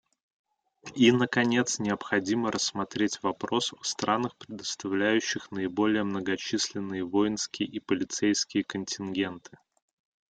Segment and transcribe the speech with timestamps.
[0.95, 9.59] И, наконец, необходимо рассмотреть вопрос о странах, предоставляющих наиболее многочисленные воинские и полицейские контингенты.